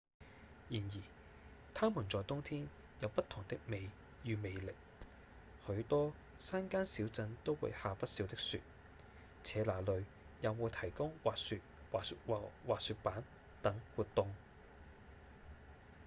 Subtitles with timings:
[0.67, 0.95] 然而
[1.75, 2.67] 它們在冬天
[3.01, 3.87] 有不同的美
[4.23, 4.73] 與魅力
[5.67, 8.61] 許多山間小鎮都會下不少的雪
[9.43, 10.03] 且那裡
[10.41, 11.61] 也會提供滑雪
[11.91, 11.99] 和
[12.65, 13.23] 滑雪板
[13.61, 14.33] 等活動